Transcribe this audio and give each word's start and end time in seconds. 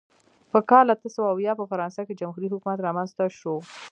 په 0.51 0.59
کال 0.69 0.85
اته 0.95 1.07
سوه 1.15 1.27
اویا 1.31 1.53
په 1.59 1.65
فرانسه 1.71 2.01
کې 2.07 2.19
جمهوري 2.19 2.47
حکومت 2.53 2.79
رامنځته 2.81 3.25
شو. 3.39 3.55